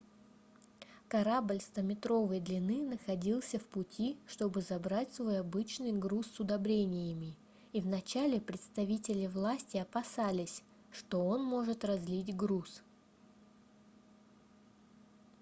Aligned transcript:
корабль 1.07 1.61
стометровой 1.61 2.39
длины 2.39 2.81
находился 2.81 3.59
в 3.59 3.65
пути 3.67 4.17
чтобы 4.25 4.61
забрать 4.63 5.13
свой 5.13 5.39
обычный 5.39 5.91
груз 5.91 6.25
с 6.31 6.39
удобрениями 6.39 7.35
и 7.71 7.81
в 7.81 7.85
начале 7.85 8.41
представители 8.41 9.27
власти 9.27 9.77
опасались 9.77 10.63
что 10.91 11.23
он 11.23 11.43
может 11.43 11.85
разлить 11.85 12.35
груз 12.35 12.81